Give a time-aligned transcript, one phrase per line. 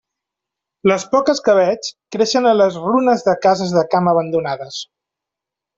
[0.91, 4.83] Les poques que veig creixen a les runes de cases de camp abandonades.